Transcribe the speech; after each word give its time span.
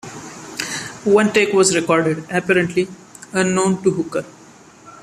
One 1.05 1.31
take 1.31 1.53
was 1.53 1.75
recorded, 1.75 2.25
apparently 2.31 2.87
unknown 3.35 3.83
to 3.83 3.91
Hooker. 3.91 4.25